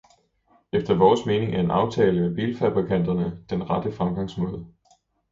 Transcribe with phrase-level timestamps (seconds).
[0.73, 4.65] Efter vores mening er en aftale med bilfabrikanterne den rette fremgangsmåde.